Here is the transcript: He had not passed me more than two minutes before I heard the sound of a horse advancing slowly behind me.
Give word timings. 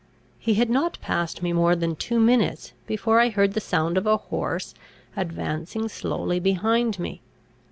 He 0.39 0.55
had 0.55 0.71
not 0.71 0.97
passed 0.99 1.43
me 1.43 1.53
more 1.53 1.75
than 1.75 1.95
two 1.95 2.19
minutes 2.19 2.73
before 2.87 3.19
I 3.21 3.29
heard 3.29 3.53
the 3.53 3.61
sound 3.61 3.99
of 3.99 4.07
a 4.07 4.17
horse 4.17 4.73
advancing 5.15 5.87
slowly 5.89 6.39
behind 6.39 6.97
me. 6.97 7.21